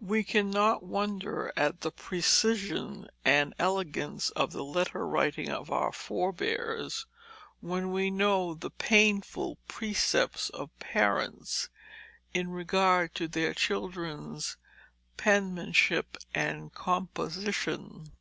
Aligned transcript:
We 0.00 0.24
cannot 0.24 0.84
wonder 0.84 1.52
at 1.54 1.82
the 1.82 1.90
precision 1.90 3.08
and 3.26 3.52
elegance 3.58 4.30
of 4.30 4.52
the 4.52 4.64
letter 4.64 5.06
writing 5.06 5.50
of 5.50 5.70
our 5.70 5.92
forbears, 5.92 7.04
when 7.60 7.92
we 7.92 8.10
know 8.10 8.54
the 8.54 8.70
"painful" 8.70 9.58
precepts 9.68 10.48
of 10.48 10.70
parents 10.78 11.68
in 12.32 12.48
regard 12.52 13.14
to 13.16 13.28
their 13.28 13.52
children's 13.52 14.56
penmanship 15.18 16.16
and 16.34 16.72
composition. 16.72 18.12